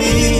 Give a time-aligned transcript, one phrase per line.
[0.00, 0.31] Siete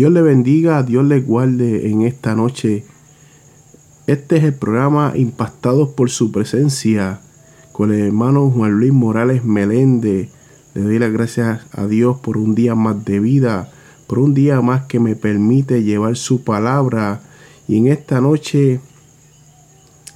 [0.00, 2.86] Dios le bendiga, Dios le guarde en esta noche.
[4.06, 7.20] Este es el programa Impactados por su presencia
[7.72, 10.30] con el hermano Juan Luis Morales Meléndez.
[10.72, 13.70] Le doy las gracias a Dios por un día más de vida,
[14.06, 17.20] por un día más que me permite llevar su palabra.
[17.68, 18.80] Y en esta noche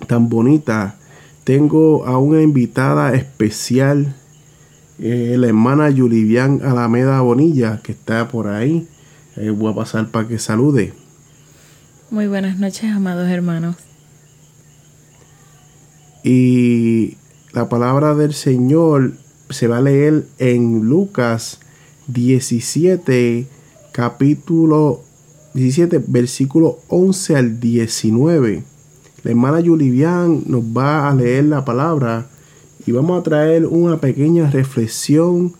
[0.09, 0.97] tan bonita
[1.45, 4.16] tengo a una invitada especial,
[4.99, 8.89] eh, la hermana Yulivian Alameda Bonilla, que está por ahí.
[9.37, 10.93] Eh, voy a pasar para que salude.
[12.11, 13.77] Muy buenas noches, amados hermanos.
[16.22, 17.17] Y
[17.53, 19.15] la palabra del Señor
[19.50, 21.59] se va a leer en Lucas
[22.06, 23.47] 17,
[23.93, 25.03] capítulo
[25.55, 28.62] 17, versículo 11 al 19.
[29.22, 32.27] La hermana Yulivian nos va a leer la palabra
[32.87, 35.55] y vamos a traer una pequeña reflexión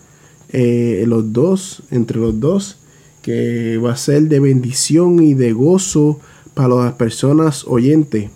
[0.51, 2.79] eh, los dos, entre los dos,
[3.25, 6.21] que va a ser de bendición y de gozo
[6.53, 8.29] para las personas oyentes.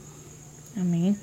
[0.78, 1.18] Amén.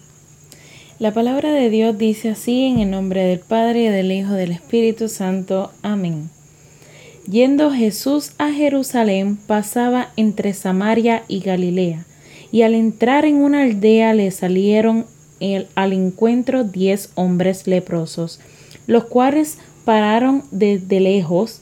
[0.99, 4.37] La palabra de Dios dice así en el nombre del Padre, y del Hijo, y
[4.37, 5.71] del Espíritu Santo.
[5.81, 6.29] Amén.
[7.27, 12.05] Yendo Jesús a Jerusalén, pasaba entre Samaria y Galilea,
[12.51, 15.07] y al entrar en una aldea le salieron
[15.73, 18.39] al encuentro diez hombres leprosos,
[18.85, 21.61] los cuales pararon desde lejos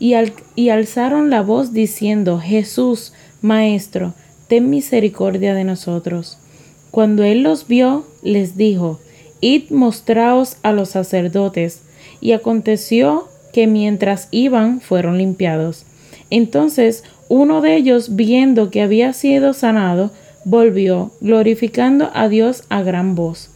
[0.00, 3.12] y, al- y alzaron la voz diciendo, Jesús,
[3.42, 4.14] Maestro,
[4.48, 6.38] ten misericordia de nosotros.
[6.90, 8.98] Cuando él los vio, les dijo,
[9.40, 11.82] Id mostraos a los sacerdotes.
[12.20, 15.84] Y aconteció que mientras iban fueron limpiados.
[16.30, 20.10] Entonces uno de ellos, viendo que había sido sanado,
[20.44, 23.50] volvió, glorificando a Dios a gran voz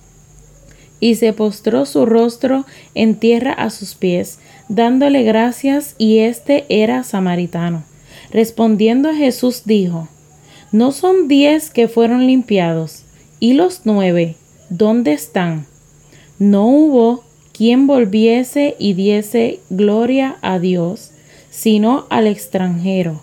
[1.00, 2.64] y se postró su rostro
[2.94, 4.38] en tierra a sus pies,
[4.68, 7.84] dándole gracias, y éste era samaritano.
[8.30, 10.08] Respondiendo Jesús dijo,
[10.72, 13.04] ¿No son diez que fueron limpiados?
[13.38, 14.36] ¿Y los nueve?
[14.70, 15.66] ¿Dónde están?
[16.38, 17.22] No hubo
[17.52, 21.12] quien volviese y diese gloria a Dios,
[21.50, 23.22] sino al extranjero.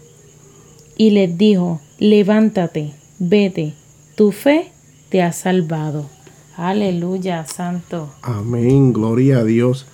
[0.95, 3.73] Y les dijo, levántate, vete,
[4.15, 4.71] tu fe
[5.09, 6.05] te ha salvado.
[6.55, 8.13] Aleluya, santo.
[8.21, 9.87] Amén, gloria a Dios.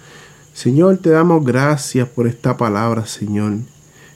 [0.57, 3.57] Señor, te damos gracias por esta palabra, Señor.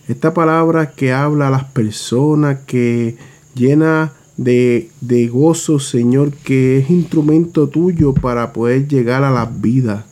[0.07, 3.15] Esta palabra que habla a las personas, que
[3.53, 10.03] llena de, de gozo, Señor, que es instrumento tuyo para poder llegar a las vidas.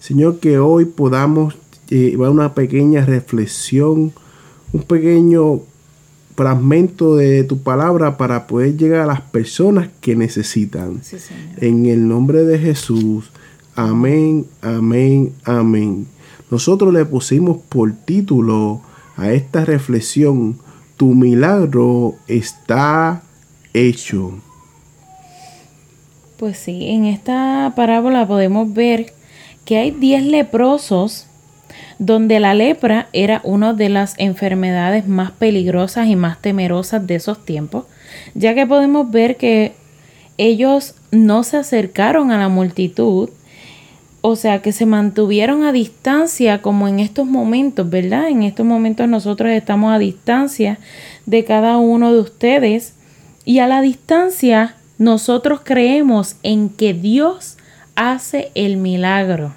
[0.00, 1.54] Señor, que hoy podamos
[1.90, 4.14] llevar una pequeña reflexión,
[4.72, 5.60] un pequeño
[6.34, 11.02] fragmento de tu palabra para poder llegar a las personas que necesitan.
[11.58, 13.30] en el nombre de Jesús.
[13.76, 16.06] Amén, amén, amén.
[16.50, 18.82] Nosotros le pusimos por título
[19.16, 20.58] a esta reflexión,
[20.96, 23.22] tu milagro está
[23.72, 24.34] hecho.
[26.38, 29.12] Pues sí, en esta parábola podemos ver
[29.64, 31.26] que hay 10 leprosos
[31.98, 37.44] donde la lepra era una de las enfermedades más peligrosas y más temerosas de esos
[37.44, 37.86] tiempos,
[38.34, 39.74] ya que podemos ver que
[40.38, 43.30] ellos no se acercaron a la multitud,
[44.26, 48.28] o sea que se mantuvieron a distancia como en estos momentos, ¿verdad?
[48.28, 50.78] En estos momentos nosotros estamos a distancia
[51.26, 52.94] de cada uno de ustedes
[53.44, 57.58] y a la distancia nosotros creemos en que Dios
[57.96, 59.54] hace el milagro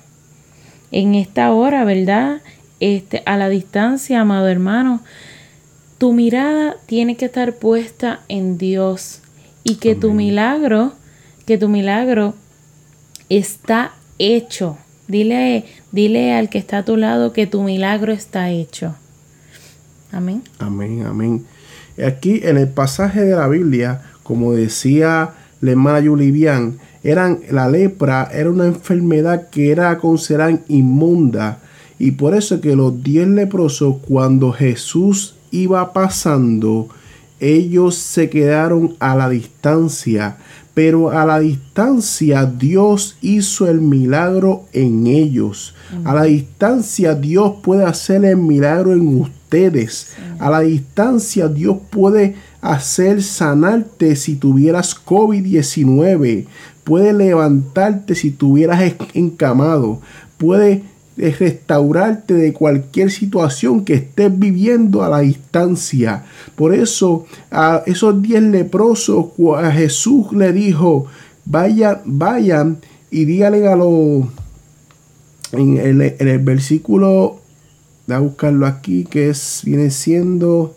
[0.91, 2.41] en esta hora, ¿verdad?
[2.81, 5.01] Este, a la distancia, amado hermano,
[5.97, 9.21] tu mirada tiene que estar puesta en Dios
[9.63, 10.91] y que tu milagro,
[11.45, 12.33] que tu milagro
[13.29, 14.77] está hecho.
[15.07, 18.95] Dile, dile al que está a tu lado que tu milagro está hecho.
[20.11, 20.43] Amén.
[20.59, 21.45] Amén, amén.
[22.05, 25.31] Aquí en el pasaje de la Biblia, como decía
[25.61, 31.59] la hermana Yulivian, la lepra era una enfermedad que era considerada inmunda.
[31.99, 36.89] Y por eso que los diez leprosos, cuando Jesús iba pasando,
[37.39, 40.37] ellos se quedaron a la distancia.
[40.77, 45.73] Pero a la distancia Dios hizo el milagro en ellos.
[46.03, 50.13] A la distancia Dios puede hacer el milagro en ustedes.
[50.37, 56.45] A la distancia Dios puede hacer sanarte si tuvieras COVID-19
[56.83, 59.99] puede levantarte si tuvieras encamado,
[60.37, 60.83] puede
[61.17, 66.25] eh, restaurarte de cualquier situación que estés viviendo a la distancia.
[66.55, 69.27] Por eso a esos diez leprosos
[69.57, 71.07] a Jesús le dijo,
[71.45, 72.77] vayan, vayan
[73.09, 74.25] y díganle a los
[75.53, 77.39] en el, en el versículo,
[78.05, 80.75] voy a buscarlo aquí, que es, viene siendo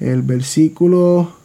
[0.00, 1.40] el versículo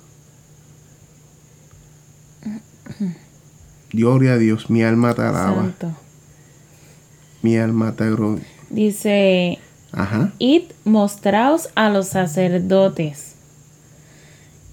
[3.96, 5.74] Gloria a Dios, mi alma te alaba.
[7.46, 8.06] Mi alma te.
[8.72, 9.60] Dice,
[9.92, 10.34] Ajá.
[10.40, 13.36] id mostraos a los sacerdotes.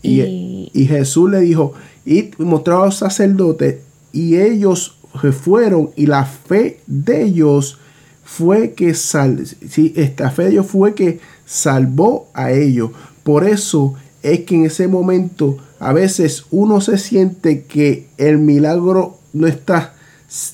[0.00, 1.74] Y, Jesús le dijo,
[2.06, 3.80] id mostraos a los sacerdotes.
[4.10, 4.96] Y ellos
[5.38, 7.78] fueron y la fe de ellos
[8.24, 12.92] fue que sal, sí, esta fe de ellos fue que salvó a ellos.
[13.22, 19.18] Por eso es que en ese momento a veces uno se siente que el milagro
[19.34, 19.92] no está,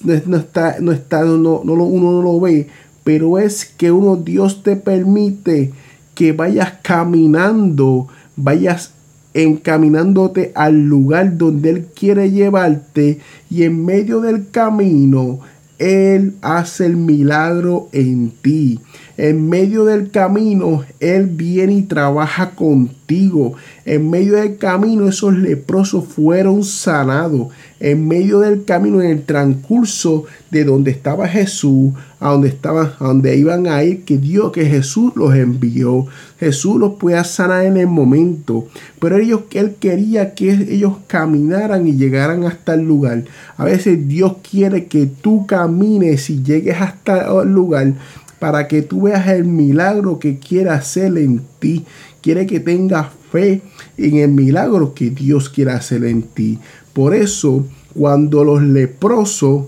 [0.05, 2.69] no, está, no está, no, uno no lo ve,
[3.05, 5.73] pero es que uno Dios te permite
[6.15, 8.93] que vayas caminando, vayas
[9.35, 15.41] encaminándote al lugar donde Él quiere llevarte y en medio del camino
[15.79, 18.81] Él hace el milagro en ti.
[19.19, 23.55] En medio del camino, Él viene y trabaja contigo.
[23.85, 27.49] En medio del camino, esos leprosos fueron sanados.
[27.81, 33.07] En medio del camino, en el transcurso de donde estaba Jesús, a donde estaban, a
[33.09, 36.07] donde iban a ir, que Dios, que Jesús los envió.
[36.39, 38.69] Jesús los puede sanar en el momento.
[39.01, 43.25] Pero ellos, Él quería que ellos caminaran y llegaran hasta el lugar.
[43.57, 47.95] A veces Dios quiere que tú camines y llegues hasta el lugar
[48.39, 51.85] para que tú veas el milagro que quiere hacer en ti.
[52.21, 53.63] Quiere que tengas fe
[53.97, 56.59] en el milagro que Dios quiere hacer en ti.
[56.93, 59.67] Por eso, cuando los leprosos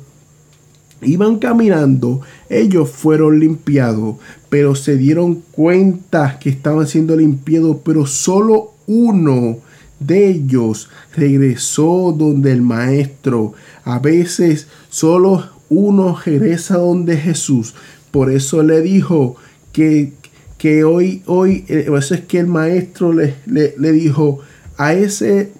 [1.02, 4.16] iban caminando, ellos fueron limpiados,
[4.48, 9.58] pero se dieron cuenta que estaban siendo limpiados, pero solo uno
[9.98, 13.52] de ellos regresó donde el maestro.
[13.84, 17.74] A veces solo uno regresa donde Jesús,
[18.10, 19.36] por eso le dijo
[19.72, 20.12] que,
[20.58, 24.40] que hoy, hoy, eh, eso es que el maestro le, le, dijo
[24.76, 25.52] a ese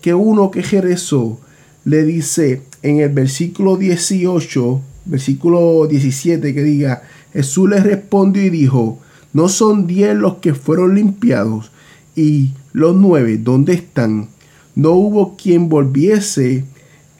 [0.00, 1.40] que uno que jerezó,
[1.84, 8.98] le dice en el versículo 18, versículo 17, que diga, Jesús le respondió y dijo,
[9.32, 11.70] no son diez los que fueron limpiados
[12.16, 14.28] y los nueve, ¿dónde están?
[14.74, 16.64] No hubo quien volviese,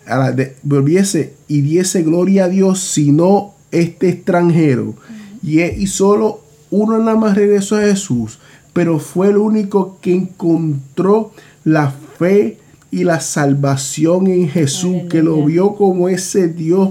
[0.07, 4.95] a la volviese y diese gloria a Dios, sino este extranjero.
[5.43, 8.39] Y, y solo uno nada más regresó a Jesús,
[8.73, 11.33] pero fue el único que encontró
[11.65, 12.59] la fe
[12.91, 16.91] y la salvación en Jesús, que lo vio como ese Dios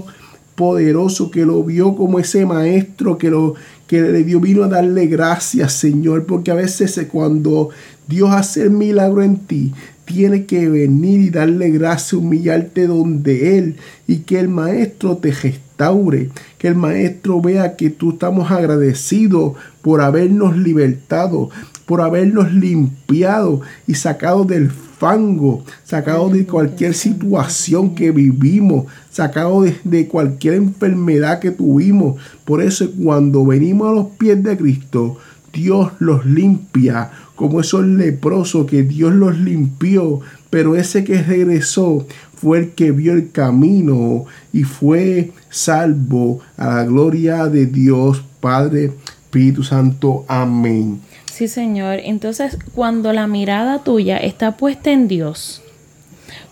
[0.54, 3.54] poderoso, que lo vio como ese maestro, que lo,
[3.86, 7.70] que le dio vino a darle gracias, Señor, porque a veces cuando
[8.06, 9.72] Dios hace el milagro en ti,
[10.04, 15.32] tiene que venir y darle gracias, humillarte donde Él y que el Maestro te
[15.78, 21.50] restaure, que el Maestro vea que tú estamos agradecidos por habernos libertado,
[21.86, 30.08] por habernos limpiado y sacado del fango, sacado de cualquier situación que vivimos, sacado de,
[30.08, 32.20] cualquier enfermedad que tuvimos.
[32.44, 35.16] Por eso cuando venimos a los pies de Cristo,
[35.52, 40.20] Dios los limpia, como esos leprosos que Dios los limpió,
[40.50, 42.06] pero ese que regresó
[42.40, 48.92] fue el que vio el camino y fue salvo a la gloria de Dios Padre,
[49.24, 50.24] Espíritu Santo.
[50.28, 51.00] Amén.
[51.32, 51.98] Sí, Señor.
[52.04, 55.62] Entonces, cuando la mirada tuya está puesta en Dios,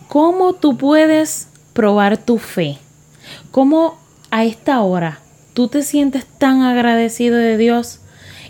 [0.08, 2.78] ¿cómo tú puedes probar tu fe?
[3.52, 3.96] ¿Cómo
[4.30, 5.20] a esta hora
[5.54, 8.00] tú te sientes tan agradecido de Dios?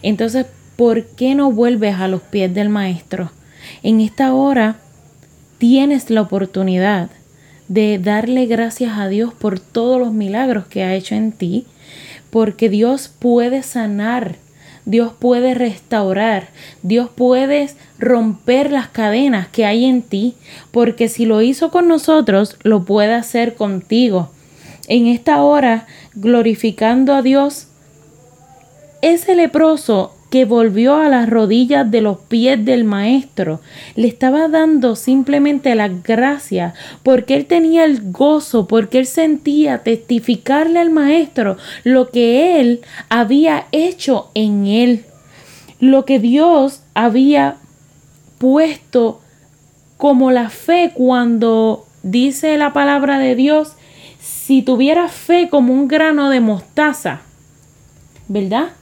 [0.02, 3.30] Entonces, ¿por qué no vuelves a los pies del Maestro?
[3.82, 4.76] En esta hora
[5.58, 7.10] tienes la oportunidad
[7.68, 11.66] de darle gracias a Dios por todos los milagros que ha hecho en ti,
[12.30, 14.36] porque Dios puede sanar
[14.86, 16.48] Dios puede restaurar,
[16.82, 17.68] Dios puede
[17.98, 20.36] romper las cadenas que hay en ti,
[20.70, 24.30] porque si lo hizo con nosotros, lo puede hacer contigo.
[24.86, 27.66] En esta hora, glorificando a Dios,
[29.02, 33.62] ese leproso que volvió a las rodillas de los pies del maestro.
[33.94, 40.78] Le estaba dando simplemente la gracia porque él tenía el gozo, porque él sentía testificarle
[40.78, 45.06] al maestro lo que él había hecho en él,
[45.80, 47.56] lo que Dios había
[48.36, 49.22] puesto
[49.96, 53.72] como la fe cuando dice la palabra de Dios,
[54.20, 57.22] si tuviera fe como un grano de mostaza,
[58.28, 58.72] ¿verdad?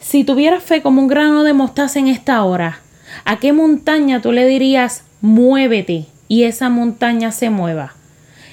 [0.00, 2.80] Si tuvieras fe como un grano de mostaza en esta hora,
[3.26, 7.94] ¿a qué montaña tú le dirías muévete y esa montaña se mueva?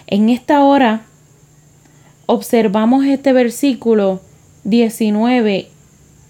[0.08, 1.04] En esta hora
[2.26, 4.22] observamos este versículo
[4.66, 5.70] 19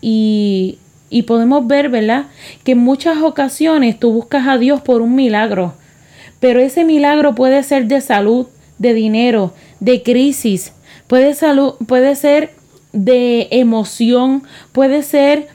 [0.01, 0.77] y,
[1.09, 2.27] y podemos ver, ¿verdad?
[2.63, 5.73] Que en muchas ocasiones tú buscas a Dios por un milagro,
[6.39, 8.45] pero ese milagro puede ser de salud,
[8.77, 10.73] de dinero, de crisis,
[11.07, 12.51] puede, salud, puede ser
[12.97, 15.47] de emoción, puede ser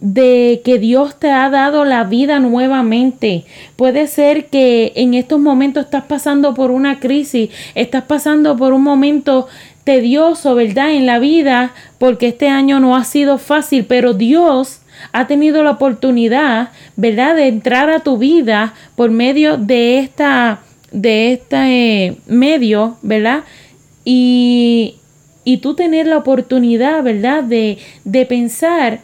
[0.00, 3.44] de que Dios te ha dado la vida nuevamente.
[3.76, 8.82] Puede ser que en estos momentos estás pasando por una crisis, estás pasando por un
[8.82, 9.46] momento
[9.84, 10.92] tedioso, ¿verdad?
[10.92, 14.80] En la vida, porque este año no ha sido fácil, pero Dios
[15.12, 20.60] ha tenido la oportunidad, ¿verdad?, de entrar a tu vida por medio de esta
[20.92, 23.44] de este medio, ¿verdad?
[24.04, 24.96] Y
[25.46, 29.00] y tú tener la oportunidad, ¿verdad?, de, de pensar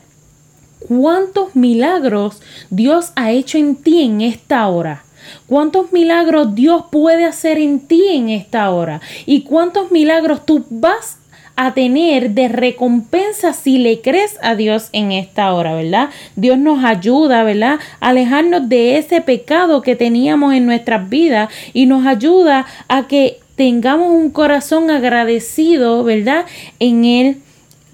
[0.88, 5.04] cuántos milagros Dios ha hecho en ti en esta hora.
[5.46, 9.00] ¿Cuántos milagros Dios puede hacer en ti en esta hora?
[9.25, 11.18] ¿Y cuántos milagros tú vas
[11.54, 16.11] a tener de recompensa si le crees a Dios en esta hora, ¿verdad?
[16.34, 17.78] Dios nos ayuda, ¿verdad?
[18.00, 23.41] A alejarnos de ese pecado que teníamos en nuestras vidas y nos ayuda a que
[23.56, 26.47] tengamos un corazón agradecido, ¿verdad?
[26.78, 27.37] En Él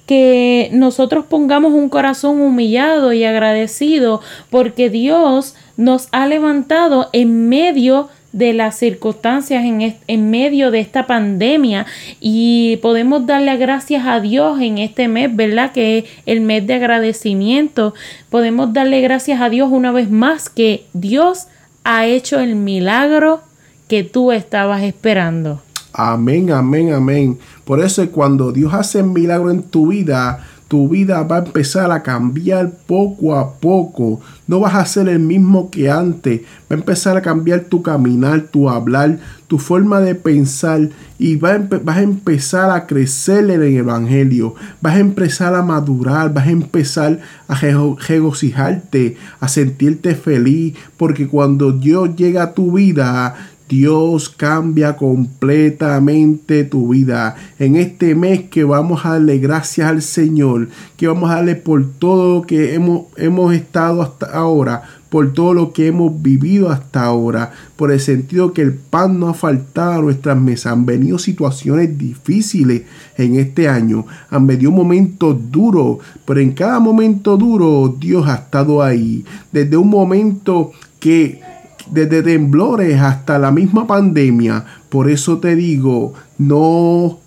[0.06, 8.08] que nosotros pongamos un corazón humillado y agradecido porque Dios nos ha levantado en medio
[8.32, 11.84] de las circunstancias en, en, medio de esta pandemia
[12.20, 15.72] y podemos darle gracias a Dios en este mes, ¿verdad?
[15.72, 17.94] Que es el mes de agradecimiento.
[18.30, 21.48] Podemos darle gracias a Dios una vez más que Dios
[21.84, 23.42] ha hecho el milagro
[23.88, 25.60] que tú estabas esperando.
[25.92, 27.38] Amén, amén, amén.
[27.64, 31.90] Por eso cuando Dios hace un milagro en tu vida, tu vida va a empezar
[31.90, 34.20] a cambiar poco a poco.
[34.46, 36.42] No vas a ser el mismo que antes.
[36.70, 41.58] Va a empezar a cambiar tu caminar, tu hablar, tu forma de pensar y vas
[41.86, 44.54] a empezar a crecer en el Evangelio.
[44.82, 47.18] Vas a empezar a madurar, vas a empezar
[47.48, 53.34] a regocijarte, a sentirte feliz, porque cuando Dios llega a tu vida,
[53.68, 57.36] Dios cambia completamente tu vida.
[57.58, 61.84] En este mes que vamos a darle gracias al Señor, que vamos a darle por
[61.98, 67.04] todo lo que hemos, hemos estado hasta ahora, por todo lo que hemos vivido hasta
[67.04, 70.72] ahora, por el sentido que el pan no ha faltado a nuestras mesas.
[70.72, 72.82] Han venido situaciones difíciles
[73.16, 78.82] en este año, han venido momentos duros, pero en cada momento duro Dios ha estado
[78.82, 79.24] ahí.
[79.52, 81.40] Desde un momento que
[81.90, 84.64] desde temblores hasta la misma pandemia.
[84.88, 87.18] Por eso te digo, no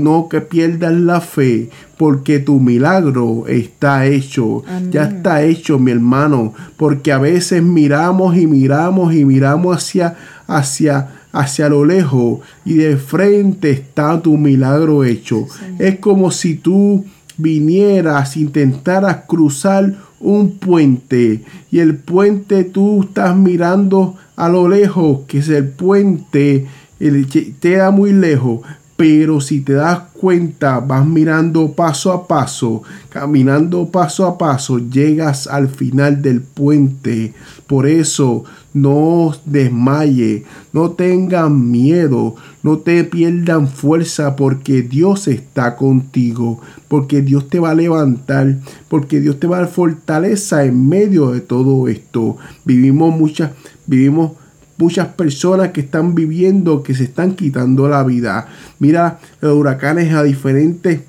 [0.00, 4.62] no que pierdas la fe, porque tu milagro está hecho.
[4.90, 10.16] Ya está hecho, mi hermano, porque a veces miramos y miramos y miramos hacia
[10.46, 15.46] hacia hacia lo lejos y de frente está tu milagro hecho.
[15.78, 17.04] Es como si tú
[17.38, 19.94] vinieras, intentaras cruzar
[20.24, 26.66] un puente y el puente tú estás mirando a lo lejos, que es el puente,
[26.98, 27.28] el,
[27.60, 28.60] te da muy lejos,
[28.96, 35.46] pero si te das cuenta, vas mirando paso a paso, caminando paso a paso, llegas
[35.46, 37.34] al final del puente.
[37.66, 46.60] Por eso no desmaye, no tengan miedo, no te pierdan fuerza porque Dios está contigo,
[46.88, 51.30] porque Dios te va a levantar, porque Dios te va a dar fortaleza en medio
[51.30, 52.36] de todo esto.
[52.64, 53.52] Vivimos muchas,
[53.86, 54.32] vivimos
[54.76, 58.48] muchas personas que están viviendo, que se están quitando la vida.
[58.80, 61.02] Mira los huracanes a diferentes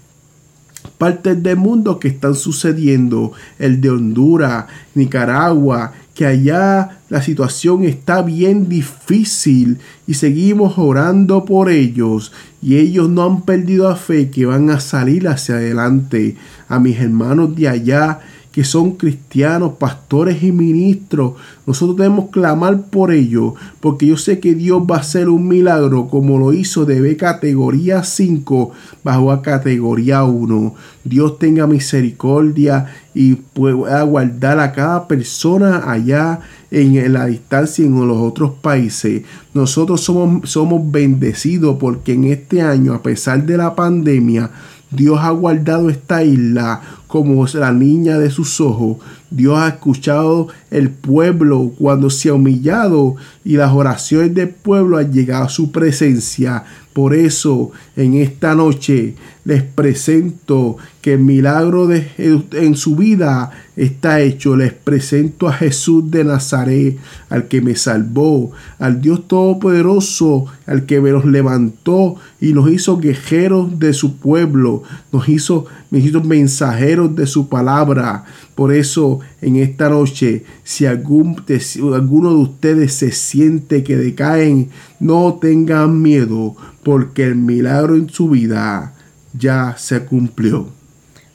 [1.00, 3.32] partes del mundo que están sucediendo.
[3.58, 11.70] El de Honduras, Nicaragua, que allá la situación está bien difícil y seguimos orando por
[11.70, 12.32] ellos
[12.62, 16.38] y ellos no han perdido la fe que van a salir hacia adelante.
[16.70, 18.22] A mis hermanos de allá
[18.56, 21.34] que son cristianos, pastores y ministros.
[21.68, 26.08] Nosotros debemos clamar por ellos, porque yo sé que Dios va a hacer un milagro
[26.08, 28.72] como lo hizo de categoría 5
[29.04, 30.74] bajo a categoría 1.
[31.04, 36.40] Dios tenga misericordia y pueda guardar a cada persona allá
[36.72, 39.24] en la distancia en los otros países.
[39.54, 44.50] Nosotros somos, somos bendecidos porque en este año, a pesar de la pandemia,
[44.92, 46.82] Dios ha guardado esta isla
[47.16, 48.98] como la niña de sus ojos.
[49.30, 55.12] Dios ha escuchado el pueblo cuando se ha humillado y las oraciones del pueblo han
[55.12, 56.64] llegado a su presencia.
[56.94, 62.08] Por eso en esta noche les presento que el milagro de,
[62.54, 64.56] en su vida está hecho.
[64.56, 66.98] Les presento a Jesús de Nazaret,
[67.30, 72.98] al que me salvó, al Dios Todopoderoso, al que me los levantó y nos hizo
[72.98, 78.24] guerreros de su pueblo, nos hizo, nos hizo mensajeros de su palabra.
[78.56, 84.70] Por eso en esta noche, si, alguno de ustedes se siente que decaen,
[85.02, 88.94] no tengan miedo, porque el milagro en su vida
[89.38, 90.70] ya se cumplió.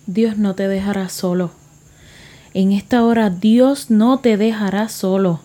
[0.06, 1.50] Dios no te dejará solo.
[2.54, 5.40] En esta hora Dios no te dejará solo.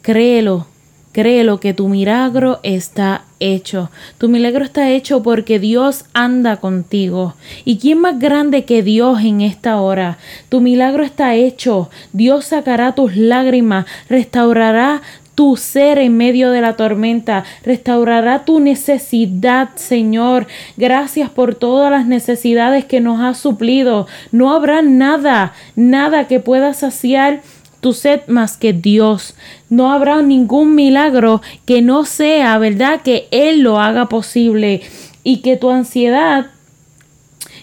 [0.00, 0.67] Créelo,
[1.12, 3.90] créelo que tu milagro está hecho.
[4.18, 7.34] Tu milagro está hecho porque Dios anda contigo.
[7.64, 10.18] ¿Y quién más grande que Dios en esta hora?
[10.48, 11.90] Tu milagro está hecho.
[12.12, 15.02] Dios sacará tus lágrimas, restaurará
[15.38, 20.48] tu ser en medio de la tormenta, restaurará tu necesidad, Señor.
[20.76, 24.08] Gracias por todas las necesidades que nos has suplido.
[24.32, 27.42] No habrá nada, nada que pueda saciar
[27.80, 29.34] tu sed más que Dios.
[29.70, 33.02] No habrá ningún milagro que no sea, ¿verdad?
[33.02, 34.82] Que Él lo haga posible
[35.24, 36.46] y que tu ansiedad,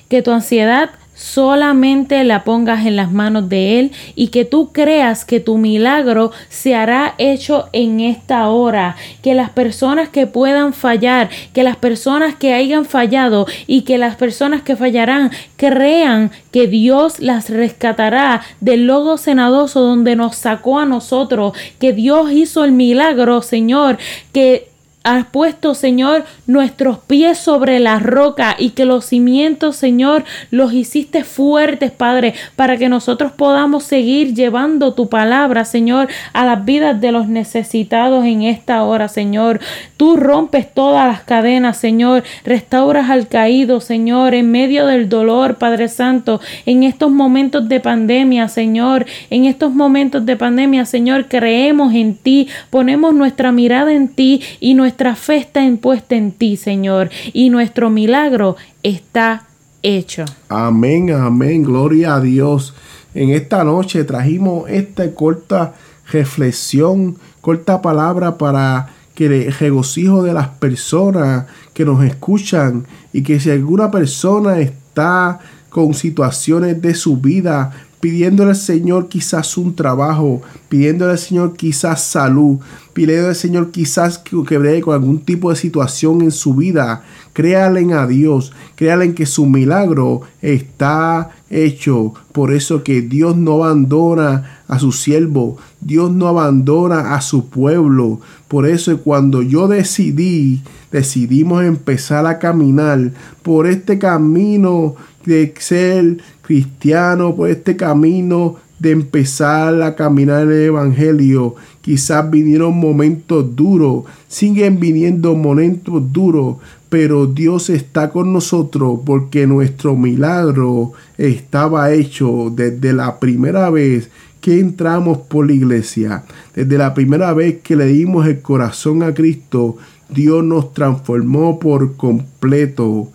[0.10, 5.26] que tu ansiedad solamente la pongas en las manos de Él y que tú creas
[5.26, 11.30] que tu milagro se hará hecho en esta hora, que las personas que puedan fallar,
[11.54, 17.20] que las personas que hayan fallado y que las personas que fallarán crean que Dios
[17.20, 23.42] las rescatará del lodo cenadoso donde nos sacó a nosotros, que Dios hizo el milagro,
[23.42, 23.98] Señor,
[24.34, 24.75] que
[25.06, 31.24] has puesto, Señor, nuestros pies sobre la roca y que los cimientos, Señor, los hiciste
[31.24, 37.12] fuertes, Padre, para que nosotros podamos seguir llevando tu palabra, Señor, a las vidas de
[37.12, 39.60] los necesitados en esta hora, Señor.
[39.96, 45.88] Tú rompes todas las cadenas, Señor, restauras al caído, Señor, en medio del dolor, Padre
[45.88, 52.16] Santo, en estos momentos de pandemia, Señor, en estos momentos de pandemia, Señor, creemos en
[52.16, 57.10] ti, ponemos nuestra mirada en ti y nuestra nuestra fe está impuesta en ti, Señor,
[57.34, 59.46] y nuestro milagro está
[59.84, 60.24] hecho.
[60.48, 62.74] Amén, amén, gloria a Dios.
[63.14, 65.74] En esta noche trajimos esta corta
[66.10, 73.42] reflexión, corta palabra para que el regocijo de las personas que nos escuchan y que
[73.42, 80.44] si alguna persona está con situaciones de su vida pidiéndole al Señor quizás un trabajo,
[80.70, 82.60] pidiéndole al Señor quizás salud,
[82.94, 87.02] pidiéndole al Señor quizás que, que con algún tipo de situación en su vida.
[87.34, 92.14] Créale a Dios, créale en que su milagro está hecho.
[92.32, 95.58] Por eso que Dios no abandona a su siervo.
[95.82, 98.20] Dios no abandona a su pueblo.
[98.48, 107.36] Por eso cuando yo decidí, decidimos empezar a caminar por este camino de ser cristiano,
[107.36, 111.56] por este camino de empezar a caminar en el Evangelio.
[111.82, 116.58] Quizás vinieron momentos duros, siguen viniendo momentos duros,
[116.90, 124.10] pero Dios está con nosotros porque nuestro milagro estaba hecho desde la primera vez
[124.42, 129.14] que entramos por la iglesia, desde la primera vez que le dimos el corazón a
[129.14, 133.10] Cristo, Dios nos transformó por completo.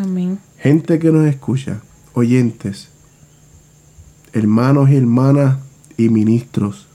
[0.00, 0.38] Amén.
[0.56, 1.82] Gente que nos escucha,
[2.14, 2.88] oyentes,
[4.32, 5.58] hermanos y hermanas
[5.98, 6.86] y ministros,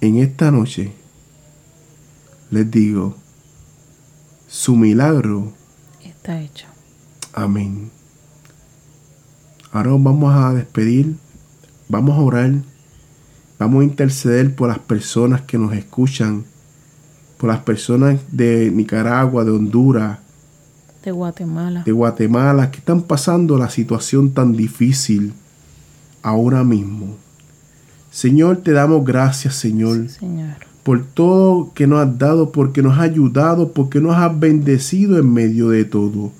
[0.00, 0.94] en esta noche
[2.50, 3.16] les digo,
[4.48, 5.52] su milagro
[6.02, 6.68] está hecho.
[7.34, 7.90] Amén.
[9.72, 11.16] Ahora vamos a despedir,
[11.86, 12.50] vamos a orar,
[13.58, 16.46] vamos a interceder por las personas que nos escuchan,
[17.36, 20.23] por las personas de Nicaragua, de Honduras,
[21.04, 21.82] de Guatemala.
[21.84, 25.34] De Guatemala, que están pasando la situación tan difícil
[26.22, 27.16] ahora mismo.
[28.10, 33.10] Señor, te damos gracias, Señor, Señor, por todo que nos has dado, porque nos has
[33.10, 36.32] ayudado, porque nos has bendecido en medio de todo.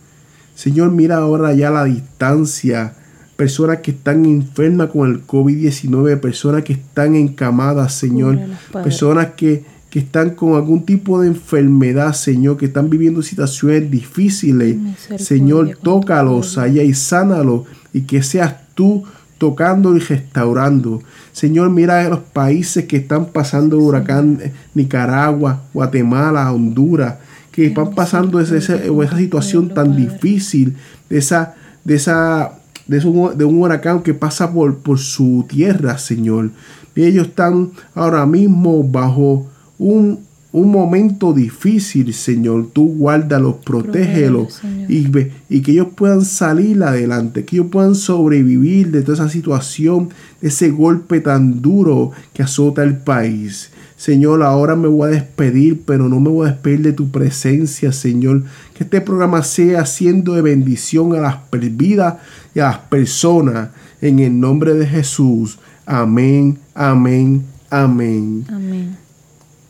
[0.55, 2.95] Señor, mira ahora ya la distancia,
[3.37, 8.39] personas que están enfermas con el COVID-19, personas que están encamadas, Señor,
[8.73, 14.77] personas que que están con algún tipo de enfermedad, Señor, que están viviendo situaciones difíciles.
[15.19, 19.05] Señor, tócalos allá y sánalos y que seas tú
[19.39, 21.01] tocando y restaurando.
[21.31, 27.15] Señor, mira a los países que están pasando huracán, eh, Nicaragua, Guatemala, Honduras,
[27.53, 30.75] que están pasando esa, esa, situación tan difícil,
[31.09, 31.55] de esa,
[31.85, 32.55] de esa,
[32.89, 36.51] de, de un huracán que pasa por, por su tierra, Señor.
[36.97, 40.21] Y ellos están ahora mismo bajo un,
[40.55, 42.69] un momento difícil, Señor.
[42.73, 45.11] Tú guárdalos, protégelos y,
[45.49, 50.11] y que ellos puedan salir adelante, que ellos puedan sobrevivir de toda esa situación,
[50.41, 53.71] de ese golpe tan duro que azota el país.
[53.97, 57.91] Señor, ahora me voy a despedir, pero no me voy a despedir de tu presencia,
[57.91, 58.45] Señor.
[58.75, 62.15] Que este programa sea siendo de bendición a las vidas
[62.55, 63.71] y a las personas.
[64.01, 65.59] En el nombre de Jesús.
[65.87, 68.45] Amén, amén, amén.
[68.49, 69.04] Amén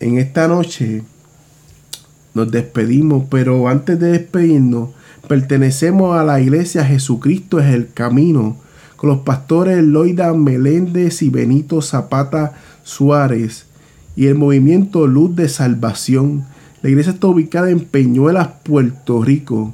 [0.04, 1.02] en esta noche
[2.34, 4.90] nos despedimos, pero antes de despedirnos,
[5.28, 8.58] pertenecemos a la iglesia Jesucristo es el camino,
[8.96, 13.64] con los pastores Loida Meléndez y Benito Zapata Suárez
[14.14, 16.44] y el movimiento Luz de Salvación.
[16.82, 19.72] La iglesia está ubicada en Peñuelas, Puerto Rico.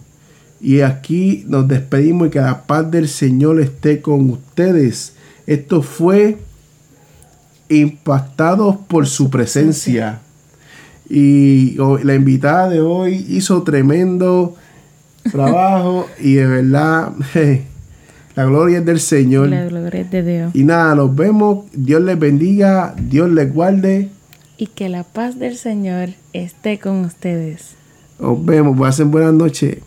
[0.61, 5.15] Y aquí nos despedimos y que la paz del Señor esté con ustedes.
[5.49, 6.39] Esto fue
[7.71, 10.21] impactados por su presencia.
[11.09, 14.55] Y la invitada de hoy hizo tremendo
[15.31, 17.13] trabajo y de verdad
[18.37, 19.49] la gloria es del Señor.
[19.49, 20.55] La gloria es de Dios.
[20.55, 21.67] Y nada, nos vemos.
[21.73, 24.11] Dios les bendiga, Dios les guarde.
[24.57, 27.75] Y que la paz del Señor esté con ustedes.
[28.19, 29.79] Nos vemos, pasen buenas noches.